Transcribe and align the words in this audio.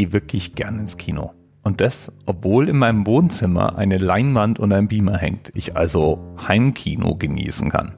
gehe 0.00 0.12
wirklich 0.12 0.54
gern 0.54 0.78
ins 0.78 0.96
Kino. 0.96 1.34
Und 1.62 1.82
das, 1.82 2.10
obwohl 2.24 2.70
in 2.70 2.78
meinem 2.78 3.06
Wohnzimmer 3.06 3.76
eine 3.76 3.98
Leinwand 3.98 4.58
und 4.58 4.72
ein 4.72 4.88
Beamer 4.88 5.18
hängt, 5.18 5.52
ich 5.54 5.76
also 5.76 6.18
Heimkino 6.48 7.16
genießen 7.16 7.68
kann. 7.68 7.92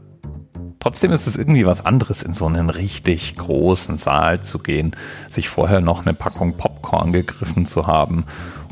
Trotzdem 0.80 1.12
ist 1.12 1.28
es 1.28 1.38
irgendwie 1.38 1.64
was 1.64 1.86
anderes, 1.86 2.24
in 2.24 2.32
so 2.32 2.46
einen 2.46 2.70
richtig 2.70 3.36
großen 3.36 3.98
Saal 3.98 4.42
zu 4.42 4.58
gehen, 4.58 4.96
sich 5.30 5.48
vorher 5.48 5.80
noch 5.80 6.04
eine 6.04 6.12
Packung 6.12 6.56
Popcorn 6.56 7.12
gegriffen 7.12 7.66
zu 7.66 7.86
haben 7.86 8.24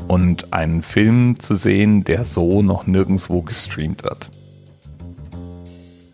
und 0.09 0.51
einen 0.51 0.81
Film 0.81 1.39
zu 1.39 1.55
sehen, 1.55 2.03
der 2.03 2.25
so 2.25 2.61
noch 2.61 2.85
nirgendwo 2.85 3.43
gestreamt 3.43 4.03
wird. 4.03 4.29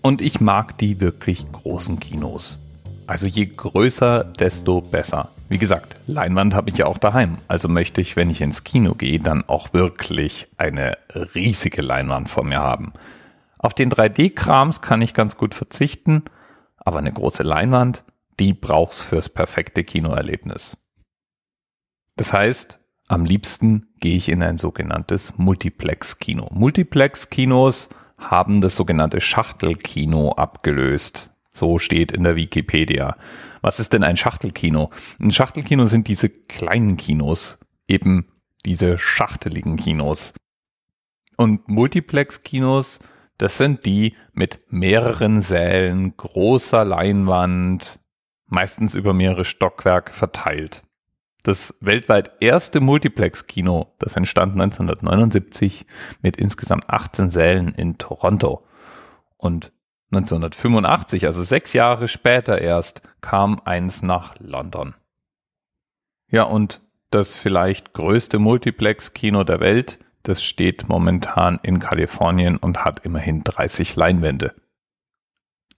Und 0.04 0.22
ich 0.22 0.40
mag 0.40 0.78
die 0.78 1.00
wirklich 1.00 1.52
großen 1.52 2.00
Kinos. 2.00 2.60
Also 3.08 3.26
je 3.26 3.46
größer, 3.46 4.26
desto 4.26 4.82
besser. 4.82 5.30
Wie 5.48 5.58
gesagt, 5.58 5.96
Leinwand 6.08 6.54
habe 6.54 6.70
ich 6.70 6.78
ja 6.78 6.88
auch 6.88 6.98
daheim. 6.98 7.38
Also 7.48 7.70
möchte 7.70 8.02
ich, 8.02 8.18
wenn 8.18 8.30
ich 8.30 8.42
ins 8.42 8.66
Kino 8.66 8.96
gehe, 8.96 9.20
dann 9.20 9.48
auch 9.48 9.74
wirklich 9.74 10.50
eine 10.58 10.98
riesige 11.34 11.82
Leinwand 11.82 12.28
vor 12.28 12.44
mir 12.44 12.60
haben. 12.60 12.92
Auf 13.60 13.74
den 13.74 13.90
3D-Krams 13.90 14.82
kann 14.82 15.02
ich 15.02 15.14
ganz 15.14 15.38
gut 15.38 15.56
verzichten, 15.56 16.24
aber 16.78 17.00
eine 17.00 17.12
große 17.14 17.44
Leinwand, 17.44 18.04
die 18.40 18.54
brauchst 18.54 19.04
fürs 19.04 19.30
perfekte 19.30 19.84
Kinoerlebnis. 19.84 20.78
Das 22.18 22.34
heißt, 22.34 22.80
am 23.08 23.24
liebsten 23.24 23.88
gehe 24.02 24.18
ich 24.18 24.28
in 24.28 24.44
ein 24.44 24.58
sogenanntes 24.58 25.38
Multiplex-Kino. 25.38 26.50
Multiplex-Kinos 26.52 27.88
haben 28.18 28.60
das 28.60 28.76
sogenannte 28.76 29.22
Schachtelkino 29.22 30.34
abgelöst. 30.34 31.30
So 31.58 31.80
steht 31.80 32.12
in 32.12 32.24
der 32.24 32.36
Wikipedia. 32.36 33.18
Was 33.62 33.80
ist 33.80 33.94
denn 33.94 34.04
ein 34.04 34.16
Schachtelkino? 34.16 34.92
Ein 35.20 35.32
Schachtelkino 35.32 35.88
sind 35.88 36.08
diese 36.08 36.30
kleinen 36.30 36.98
Kinos, 36.98 37.58
eben 37.88 38.28
diese 38.64 39.00
schachteligen 39.00 39.76
Kinos. 39.76 40.34
Und 41.36 41.68
Multiplex-Kinos, 41.68 43.00
das 43.40 43.58
sind 43.58 43.86
die 43.86 44.16
mit 44.34 44.60
mehreren 44.70 45.42
Sälen, 45.42 46.16
großer 46.16 46.86
Leinwand, 46.86 48.00
meistens 48.46 48.94
über 48.94 49.14
mehrere 49.14 49.44
Stockwerke 49.44 50.14
verteilt. 50.14 50.84
Das 51.42 51.76
weltweit 51.82 52.34
erste 52.40 52.82
Multiplex-Kino, 52.82 53.96
das 53.98 54.16
entstand 54.16 54.54
1979 54.54 55.88
mit 56.22 56.38
insgesamt 56.38 56.88
18 56.90 57.30
Sälen 57.30 57.74
in 57.74 57.98
Toronto. 57.98 58.64
Und 59.38 59.72
1985, 60.12 61.26
also 61.26 61.44
sechs 61.44 61.74
Jahre 61.74 62.08
später 62.08 62.60
erst, 62.62 63.02
kam 63.22 63.62
eins 63.66 64.04
nach 64.04 64.36
London. 64.40 64.96
Ja, 66.30 66.44
und 66.44 66.82
das 67.10 67.38
vielleicht 67.38 67.94
größte 67.94 68.40
Multiplex-Kino 68.40 69.44
der 69.44 69.60
Welt, 69.60 70.00
das 70.24 70.44
steht 70.44 70.90
momentan 70.90 71.60
in 71.64 71.80
Kalifornien 71.80 72.58
und 72.58 72.84
hat 72.84 73.06
immerhin 73.06 73.44
30 73.44 73.96
Leinwände. 73.96 74.54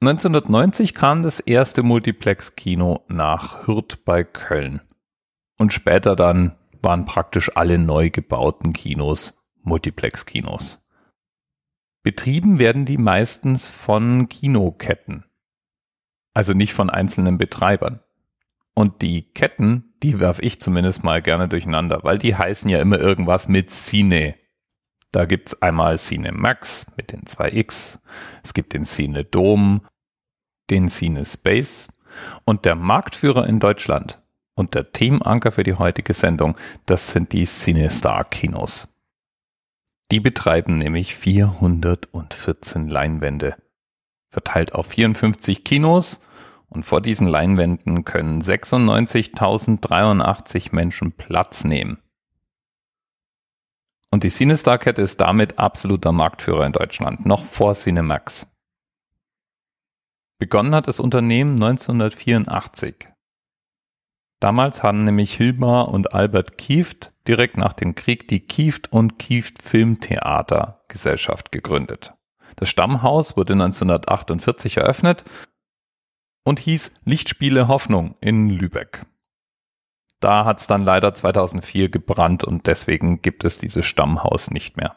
1990 0.02 0.94
kam 0.94 1.24
das 1.24 1.40
erste 1.40 1.84
Multiplex-Kino 1.84 3.04
nach 3.10 3.68
Hürth 3.68 3.98
bei 4.06 4.24
Köln. 4.24 4.82
Und 5.58 5.74
später 5.74 6.16
dann 6.16 6.56
waren 6.82 7.06
praktisch 7.06 7.56
alle 7.56 7.78
neu 7.78 8.10
gebauten 8.10 8.74
Kinos 8.74 9.34
Multiplex-Kinos. 9.62 10.80
Betrieben 12.10 12.58
werden 12.58 12.86
die 12.86 12.98
meistens 12.98 13.68
von 13.68 14.30
Kinoketten, 14.30 15.26
also 16.34 16.54
nicht 16.54 16.74
von 16.74 16.90
einzelnen 16.90 17.38
Betreibern. 17.38 18.00
Und 18.74 19.04
die 19.04 19.32
Ketten, 19.32 19.94
die 20.02 20.20
werfe 20.20 20.42
ich 20.42 20.60
zumindest 20.60 21.04
mal 21.04 21.22
gerne 21.22 21.48
durcheinander, 21.48 22.00
weil 22.02 22.18
die 22.18 22.36
heißen 22.36 22.68
ja 22.68 22.82
immer 22.82 22.98
irgendwas 22.98 23.48
mit 23.48 23.70
Cine. 23.70 24.34
Da 25.12 25.26
gibt's 25.26 25.62
einmal 25.62 26.00
Cine 26.00 26.32
Max 26.32 26.88
mit 26.98 27.12
den 27.12 27.26
2X, 27.26 28.00
es 28.42 28.56
gibt 28.56 28.74
den 28.74 28.86
Cine 28.86 29.24
Dom, 29.24 29.86
den 30.72 30.90
Cine 30.90 31.28
Space 31.28 31.90
und 32.44 32.66
der 32.66 32.74
Marktführer 32.74 33.46
in 33.46 33.60
Deutschland 33.60 34.20
und 34.56 34.74
der 34.74 34.94
Themenanker 34.94 35.52
für 35.52 35.62
die 35.62 35.76
heutige 35.76 36.14
Sendung, 36.14 36.58
das 36.88 37.12
sind 37.12 37.34
die 37.34 37.46
CineStar 37.46 38.24
Kinos. 38.24 38.88
Die 40.12 40.20
betreiben 40.20 40.80
nämlich 40.80 41.16
414 41.16 42.88
Leinwände, 42.88 43.56
verteilt 44.32 44.74
auf 44.74 44.88
54 44.88 45.64
Kinos 45.64 46.20
und 46.68 46.84
vor 46.84 47.02
diesen 47.02 47.28
Leinwänden 47.28 48.06
können 48.06 48.42
96.083 48.42 50.74
Menschen 50.74 51.12
Platz 51.12 51.64
nehmen. 51.64 52.00
Und 54.12 54.24
die 54.24 54.32
CineStar-Kette 54.32 55.04
ist 55.04 55.22
damit 55.22 55.60
absoluter 55.60 56.12
Marktführer 56.12 56.66
in 56.66 56.74
Deutschland, 56.74 57.28
noch 57.28 57.44
vor 57.44 57.76
Cinemax. 57.76 58.48
Begonnen 60.40 60.74
hat 60.74 60.88
das 60.88 61.00
Unternehmen 61.00 61.52
1984. 61.52 63.10
Damals 64.40 64.84
haben 64.84 65.00
nämlich 65.00 65.36
Hilmar 65.36 65.90
und 65.90 66.14
Albert 66.14 66.58
Kieft 66.58 67.12
direkt 67.28 67.58
nach 67.58 67.74
dem 67.74 67.96
Krieg 67.96 68.28
die 68.28 68.40
Kieft 68.40 68.92
und 68.92 69.20
Kieft 69.20 69.62
Filmtheater 69.62 70.82
Gesellschaft 70.88 71.52
gegründet. 71.52 72.14
Das 72.56 72.70
Stammhaus 72.70 73.36
wurde 73.36 73.54
1948 73.54 74.78
eröffnet 74.78 75.26
und 76.44 76.60
hieß 76.60 76.94
Lichtspiele 77.04 77.68
Hoffnung 77.68 78.16
in 78.22 78.50
Lübeck. 78.50 79.06
Da 80.20 80.46
hat 80.46 80.60
es 80.60 80.68
dann 80.68 80.84
leider 80.84 81.14
2004 81.14 81.90
gebrannt 81.90 82.44
und 82.44 82.68
deswegen 82.68 83.22
gibt 83.22 83.44
es 83.44 83.58
dieses 83.58 83.86
Stammhaus 83.86 84.52
nicht 84.52 84.78
mehr. 84.78 84.96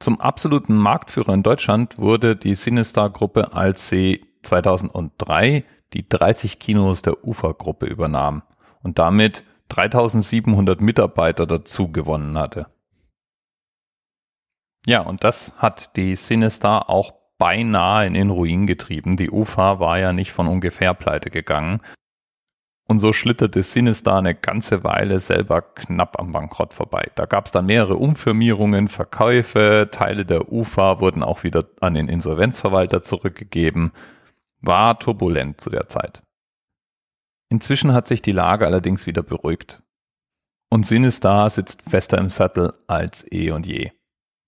Zum 0.00 0.20
absoluten 0.20 0.74
Marktführer 0.74 1.32
in 1.34 1.44
Deutschland 1.44 1.98
wurde 1.98 2.34
die 2.34 2.56
Sinistar-Gruppe, 2.56 3.52
als 3.52 3.88
sie 3.88 4.26
2003 4.42 5.64
die 5.92 6.08
30 6.08 6.58
Kinos 6.58 7.02
der 7.02 7.26
UFA-Gruppe 7.26 7.86
übernahm 7.86 8.42
und 8.82 8.98
damit 8.98 9.44
3700 9.68 10.80
Mitarbeiter 10.80 11.46
dazu 11.46 11.90
gewonnen 11.90 12.38
hatte. 12.38 12.66
Ja, 14.86 15.02
und 15.02 15.24
das 15.24 15.52
hat 15.56 15.96
die 15.96 16.14
Sinistar 16.14 16.90
auch 16.90 17.14
beinahe 17.38 18.06
in 18.06 18.14
den 18.14 18.30
Ruin 18.30 18.66
getrieben. 18.66 19.16
Die 19.16 19.30
UFA 19.30 19.80
war 19.80 19.98
ja 19.98 20.12
nicht 20.12 20.32
von 20.32 20.48
ungefähr 20.48 20.94
pleite 20.94 21.30
gegangen. 21.30 21.80
Und 22.88 22.98
so 22.98 23.12
schlitterte 23.12 23.62
Sinistar 23.62 24.18
eine 24.18 24.34
ganze 24.34 24.84
Weile 24.84 25.18
selber 25.20 25.62
knapp 25.62 26.18
am 26.20 26.32
Bankrott 26.32 26.74
vorbei. 26.74 27.10
Da 27.14 27.26
gab 27.26 27.46
es 27.46 27.52
dann 27.52 27.66
mehrere 27.66 27.96
Umfirmierungen, 27.96 28.88
Verkäufe, 28.88 29.88
Teile 29.90 30.26
der 30.26 30.52
UFA 30.52 31.00
wurden 31.00 31.22
auch 31.22 31.44
wieder 31.44 31.64
an 31.80 31.94
den 31.94 32.08
Insolvenzverwalter 32.08 33.02
zurückgegeben. 33.02 33.92
War 34.62 34.98
turbulent 34.98 35.60
zu 35.60 35.70
der 35.70 35.88
Zeit. 35.88 36.22
Inzwischen 37.50 37.92
hat 37.92 38.06
sich 38.06 38.22
die 38.22 38.32
Lage 38.32 38.66
allerdings 38.66 39.06
wieder 39.06 39.22
beruhigt. 39.22 39.82
Und 40.70 40.86
Sinistar 40.86 41.50
sitzt 41.50 41.82
fester 41.82 42.16
im 42.16 42.30
Sattel 42.30 42.72
als 42.86 43.30
eh 43.30 43.50
und 43.50 43.66
je. 43.66 43.90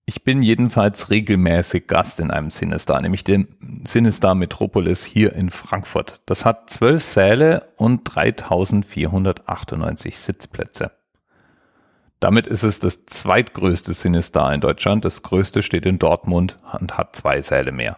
Ich 0.07 0.23
bin 0.23 0.41
jedenfalls 0.41 1.09
regelmäßig 1.09 1.87
Gast 1.87 2.19
in 2.19 2.31
einem 2.31 2.49
Sinistar, 2.49 3.01
nämlich 3.01 3.23
dem 3.23 3.83
Sinistar 3.85 4.35
Metropolis 4.35 5.03
hier 5.03 5.33
in 5.33 5.49
Frankfurt. 5.49 6.21
Das 6.25 6.45
hat 6.45 6.69
zwölf 6.69 7.03
Säle 7.03 7.73
und 7.75 8.03
3498 8.05 10.17
Sitzplätze. 10.17 10.91
Damit 12.19 12.47
ist 12.47 12.63
es 12.63 12.79
das 12.79 13.05
zweitgrößte 13.05 13.93
Sinistar 13.93 14.53
in 14.53 14.61
Deutschland. 14.61 15.05
Das 15.05 15.21
größte 15.21 15.61
steht 15.61 15.85
in 15.85 15.99
Dortmund 15.99 16.57
und 16.79 16.97
hat 16.97 17.15
zwei 17.15 17.41
Säle 17.41 17.71
mehr. 17.71 17.97